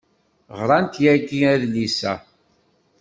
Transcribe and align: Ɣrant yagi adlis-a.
Ɣrant 0.59 0.95
yagi 1.03 1.39
adlis-a. 1.53 2.13